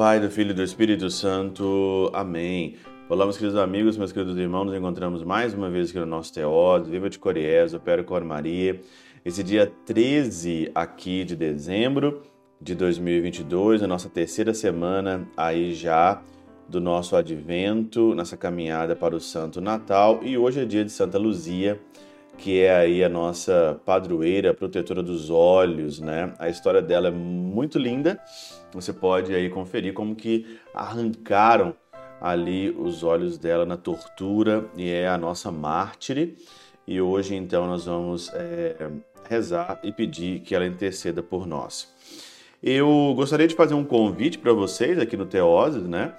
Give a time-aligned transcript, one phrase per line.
[0.00, 2.10] Pai, do Filho e do Espírito Santo.
[2.14, 2.76] Amém.
[3.06, 6.32] Olá, meus queridos amigos, meus queridos irmãos, nos encontramos mais uma vez aqui no nosso
[6.32, 8.80] Teódo, Viva de Coriés, Opero Cor Maria.
[9.22, 12.22] Esse dia 13 aqui de dezembro
[12.58, 16.22] de 2022, a nossa terceira semana aí já
[16.66, 20.20] do nosso advento, nessa caminhada para o Santo Natal.
[20.22, 21.78] E hoje é dia de Santa Luzia,
[22.40, 26.32] que é aí a nossa padroeira, protetora dos olhos, né?
[26.38, 28.18] A história dela é muito linda.
[28.72, 31.74] Você pode aí conferir como que arrancaram
[32.18, 36.36] ali os olhos dela na tortura e é a nossa mártire.
[36.86, 38.90] E hoje então nós vamos é,
[39.28, 41.92] rezar e pedir que ela interceda por nós.
[42.62, 46.14] Eu gostaria de fazer um convite para vocês aqui no Teoses, né?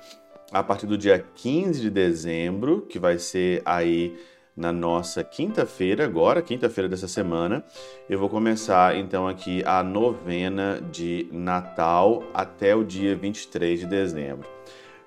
[0.52, 4.16] A partir do dia 15 de dezembro, que vai ser aí
[4.62, 7.66] na nossa quinta-feira, agora, quinta-feira dessa semana,
[8.08, 14.48] eu vou começar então aqui a novena de Natal até o dia 23 de dezembro.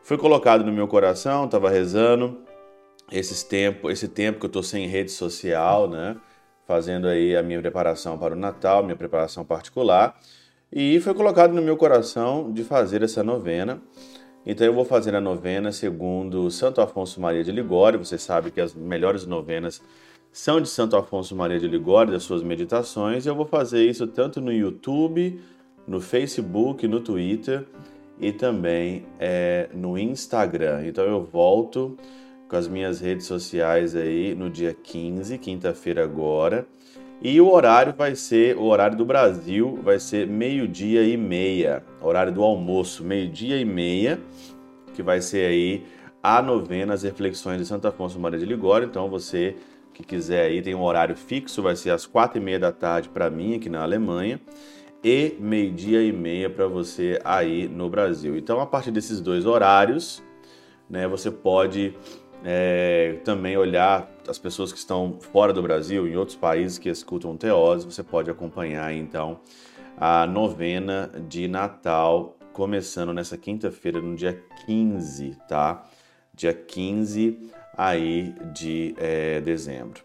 [0.03, 2.41] Foi colocado no meu coração, estava rezando
[3.13, 6.17] esses tempo, esse tempo que eu estou sem rede social, né?
[6.67, 10.19] Fazendo aí a minha preparação para o Natal, minha preparação particular.
[10.73, 13.81] E foi colocado no meu coração de fazer essa novena.
[14.47, 17.99] Então eu vou fazer a novena segundo Santo Afonso Maria de Ligório.
[17.99, 19.81] Você sabe que as melhores novenas
[20.31, 23.25] são de Santo Afonso Maria de Ligório, das suas meditações.
[23.25, 25.41] Eu vou fazer isso tanto no YouTube,
[25.87, 27.65] no Facebook, no Twitter
[28.21, 30.87] e também é, no Instagram.
[30.87, 31.97] Então eu volto
[32.49, 36.67] com as minhas redes sociais aí no dia 15, quinta-feira agora.
[37.23, 42.33] E o horário vai ser, o horário do Brasil vai ser meio-dia e meia, horário
[42.33, 44.21] do almoço, meio-dia e meia,
[44.93, 45.87] que vai ser aí
[46.23, 48.87] a novena, as reflexões de Santo Afonso Maria de Ligório.
[48.87, 49.57] Então você
[49.95, 53.09] que quiser aí, tem um horário fixo, vai ser às quatro e meia da tarde
[53.09, 54.41] para mim aqui na Alemanha
[55.03, 58.37] e meio-dia e meia para você aí no Brasil.
[58.37, 60.23] Então, a partir desses dois horários,
[60.91, 61.95] né, você pode
[62.45, 67.37] é, também olhar as pessoas que estão fora do Brasil, em outros países que escutam
[67.37, 69.41] Teose, você pode acompanhar então
[69.97, 75.89] a novena de Natal, começando nessa quinta-feira, no dia 15, tá?
[76.35, 80.03] Dia 15 aí de é, dezembro.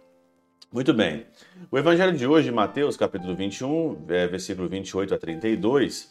[0.72, 1.26] Muito bem.
[1.72, 6.08] O evangelho de hoje, Mateus, capítulo 21, é, versículo 28 a 32,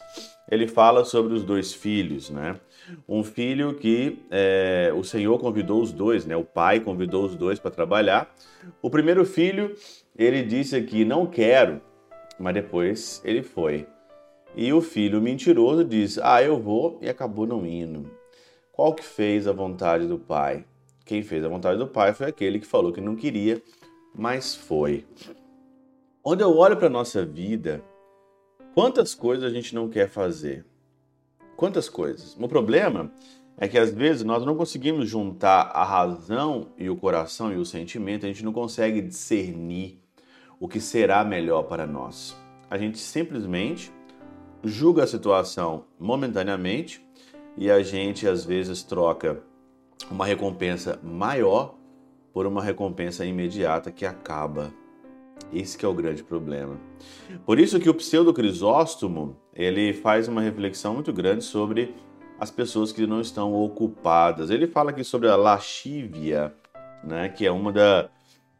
[0.49, 2.59] ele fala sobre os dois filhos, né?
[3.07, 6.35] Um filho que é, o Senhor convidou os dois, né?
[6.35, 8.33] O pai convidou os dois para trabalhar.
[8.81, 9.75] O primeiro filho,
[10.17, 11.81] ele disse aqui, não quero,
[12.39, 13.85] mas depois ele foi.
[14.55, 18.09] E o filho mentiroso disse, ah, eu vou, e acabou não indo.
[18.71, 20.65] Qual que fez a vontade do pai?
[21.05, 23.61] Quem fez a vontade do pai foi aquele que falou que não queria,
[24.15, 25.05] mas foi.
[26.21, 27.83] Quando eu olho para a nossa vida,
[28.79, 30.65] quantas coisas a gente não quer fazer?
[31.57, 32.37] Quantas coisas?
[32.39, 33.11] O problema
[33.57, 37.65] é que às vezes nós não conseguimos juntar a razão e o coração e o
[37.65, 39.99] sentimento, a gente não consegue discernir
[40.61, 42.33] o que será melhor para nós.
[42.69, 43.91] A gente simplesmente
[44.63, 47.05] julga a situação momentaneamente
[47.57, 49.43] e a gente às vezes troca
[50.09, 51.75] uma recompensa maior
[52.31, 54.73] por uma recompensa imediata que acaba
[55.53, 56.79] esse é o grande problema.
[57.45, 61.93] Por isso que o pseudo Crisóstomo, ele faz uma reflexão muito grande sobre
[62.39, 64.49] as pessoas que não estão ocupadas.
[64.49, 66.53] Ele fala aqui sobre a lascívia,
[67.03, 68.09] né, que é uma da,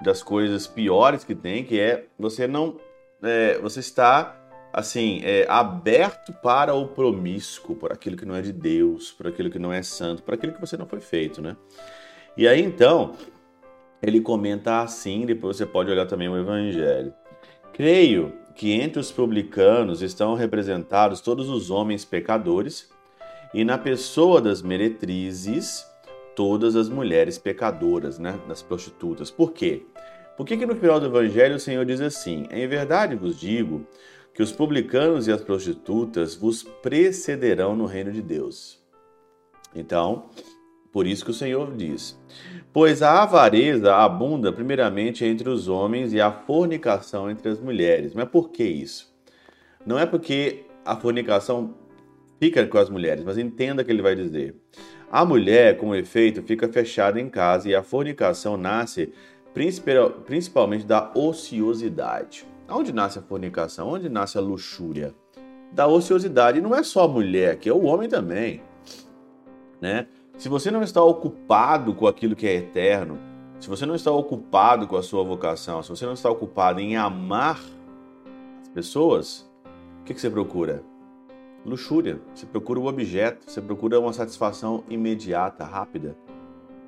[0.04, 2.78] das coisas piores que tem, que é você não
[3.22, 4.36] é, você está
[4.72, 9.50] assim é, aberto para o promíscuo, por aquilo que não é de Deus, por aquilo
[9.50, 11.56] que não é santo, por aquilo que você não foi feito, né?
[12.38, 13.16] E aí então
[14.02, 17.14] ele comenta assim, depois você pode olhar também o Evangelho.
[17.74, 22.90] Creio que entre os publicanos estão representados todos os homens pecadores,
[23.54, 25.86] e na pessoa das meretrizes,
[26.36, 29.32] todas as mulheres pecadoras, né, das prostitutas.
[29.32, 29.84] Por quê?
[30.38, 33.86] Por que, que no final do Evangelho o Senhor diz assim: Em verdade vos digo
[34.34, 38.80] que os publicanos e as prostitutas vos precederão no reino de Deus.
[39.76, 40.30] Então,
[40.92, 42.20] por isso que o Senhor diz:
[42.74, 48.14] Pois a avareza abunda primeiramente entre os homens e a fornicação entre as mulheres.
[48.14, 49.14] Mas por que isso?
[49.86, 51.76] Não é porque a fornicação
[52.40, 54.56] fica com as mulheres, mas entenda o que ele vai dizer.
[55.12, 59.12] A mulher, com efeito, fica fechada em casa e a fornicação nasce
[60.26, 62.46] principalmente da ociosidade.
[62.70, 63.90] Onde nasce a fornicação?
[63.90, 65.14] Onde nasce a luxúria?
[65.72, 66.60] Da ociosidade.
[66.60, 68.62] E não é só a mulher, que é o homem também.
[69.82, 70.08] Né?
[70.40, 73.20] Se você não está ocupado com aquilo que é eterno,
[73.60, 76.96] se você não está ocupado com a sua vocação, se você não está ocupado em
[76.96, 77.60] amar
[78.62, 79.52] as pessoas,
[80.00, 80.82] o que, que você procura?
[81.66, 86.16] luxúria, você procura o objeto, você procura uma satisfação imediata, rápida.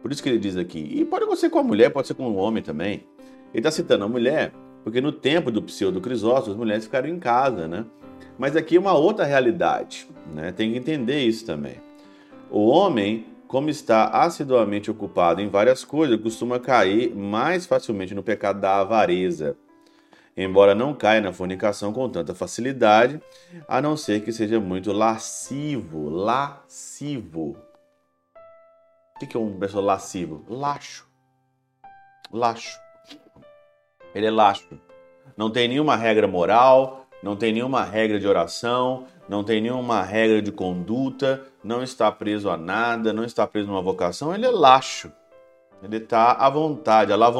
[0.01, 2.27] Por isso que ele diz aqui, e pode acontecer com a mulher, pode ser com
[2.27, 3.05] o homem também.
[3.53, 7.19] Ele está citando a mulher, porque no tempo do pseudo Crisóstomo, as mulheres ficaram em
[7.19, 7.85] casa, né?
[8.39, 10.53] Mas aqui é uma outra realidade, né?
[10.53, 11.75] Tem que entender isso também.
[12.49, 18.61] O homem, como está assiduamente ocupado em várias coisas, costuma cair mais facilmente no pecado
[18.61, 19.57] da avareza
[20.35, 23.21] embora não caia na fornicação com tanta facilidade,
[23.67, 26.09] a não ser que seja muito lascivo.
[26.09, 27.57] Lascivo.
[29.15, 30.45] O que é um pessoa lascivo?
[30.47, 31.07] Laxo.
[32.31, 32.79] Laxo.
[34.15, 34.79] Ele é laxo.
[35.37, 40.41] Não tem nenhuma regra moral, não tem nenhuma regra de oração, não tem nenhuma regra
[40.41, 45.11] de conduta, não está preso a nada, não está preso numa vocação, ele é laxo.
[45.83, 47.31] Ele está à vontade, à la.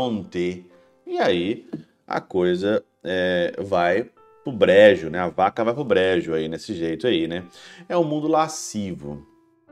[1.06, 1.68] E aí,
[2.08, 4.10] a coisa é, vai
[4.44, 5.20] pro brejo, né?
[5.20, 7.44] A vaca vai pro brejo aí, nesse jeito aí, né?
[7.88, 9.26] É um mundo lascivo.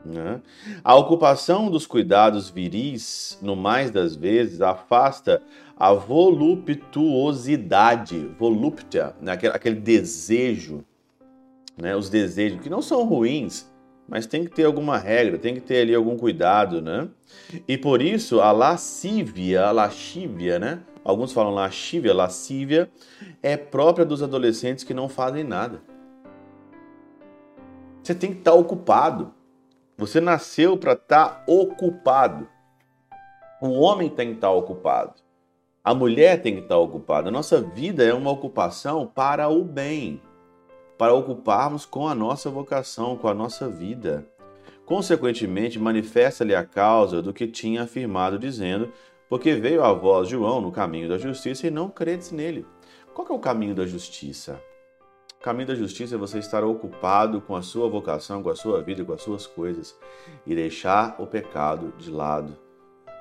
[0.06, 0.40] Né?
[0.84, 5.44] A ocupação dos cuidados viris, no mais das vezes, afasta
[5.78, 9.34] a voluptuosidade, voluptia, né?
[9.34, 10.84] aquele, aquele desejo,
[11.78, 11.96] né?
[11.96, 13.70] os desejos, que não são ruins,
[14.08, 17.08] mas tem que ter alguma regra, tem que ter ali algum cuidado, né?
[17.68, 20.80] E por isso a lascívia, a lascívia, né?
[21.04, 22.90] alguns falam lascívia, lascívia,
[23.42, 25.82] é própria dos adolescentes que não fazem nada.
[28.04, 29.34] Você tem que estar ocupado.
[30.00, 32.48] Você nasceu para estar ocupado.
[33.62, 35.16] O homem tem que estar ocupado.
[35.84, 37.28] A mulher tem que estar ocupada.
[37.28, 40.22] A nossa vida é uma ocupação para o bem,
[40.98, 44.26] para ocuparmos com a nossa vocação, com a nossa vida.
[44.86, 48.94] Consequentemente, manifesta-lhe a causa do que tinha afirmado, dizendo:
[49.28, 52.66] porque veio a voz de João no caminho da justiça e não credes nele.
[53.14, 54.62] Qual é o caminho da justiça?
[55.42, 59.06] Caminho da justiça é você estar ocupado com a sua vocação, com a sua vida,
[59.06, 59.98] com as suas coisas
[60.46, 62.58] e deixar o pecado de lado.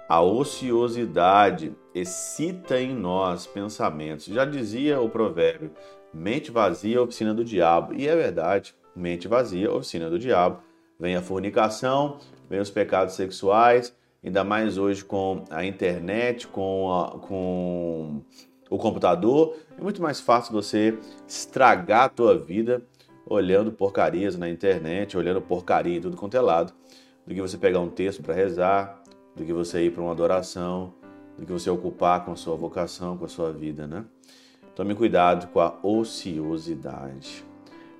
[0.09, 4.27] A ociosidade excita em nós pensamentos.
[4.27, 5.71] Já dizia o provérbio:
[6.13, 7.95] mente vazia, oficina do diabo.
[7.95, 10.61] E é verdade, mente vazia, oficina do diabo.
[10.99, 12.19] Vem a fornicação,
[12.51, 18.23] vem os pecados sexuais, ainda mais hoje com a internet, com, a, com
[18.71, 22.83] o computador, é muito mais fácil você estragar a tua vida
[23.27, 26.73] olhando porcarias na internet, olhando porcaria em tudo quanto é lado,
[27.27, 29.03] do que você pegar um texto para rezar,
[29.37, 30.95] do que você ir para uma adoração,
[31.39, 34.05] do que você ocupar com a sua vocação, com a sua vida, né?
[34.75, 37.45] Tome cuidado com a ociosidade.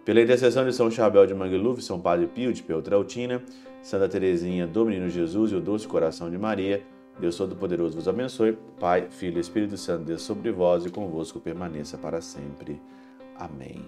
[0.05, 3.43] Pela intercessão de São Chabel de Mangluf, São Padre Pio de Peltrautina,
[3.83, 6.83] Santa Teresinha do Menino Jesus e o Doce Coração de Maria,
[7.21, 8.57] Deus Todo-Poderoso vos abençoe.
[8.79, 12.81] Pai, Filho e Espírito Santo, Deus sobre vós e convosco permaneça para sempre.
[13.37, 13.85] Amém.